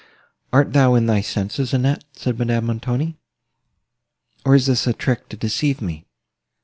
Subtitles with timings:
[0.51, 3.17] "Art thou in thy senses, Annette?" said Madame Montoni;
[4.43, 6.05] "or is this a trick to deceive me?